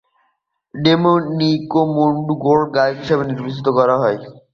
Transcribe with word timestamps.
Domenico 0.73 1.81
মডুগ্নোকে 1.93 2.71
গায়ক 2.75 2.97
হিসেবে 3.01 3.23
নির্বাচিত 3.29 3.67
করা 3.77 3.95
হয়। 4.01 4.17